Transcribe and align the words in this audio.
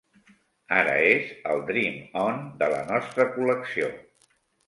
Ara 0.77 0.95
és 1.09 1.27
el 1.49 1.59
"Dream 1.67 1.99
On" 2.23 2.41
de 2.63 2.71
la 2.73 2.81
nostra 2.87 3.27
col·lecció. 3.37 3.93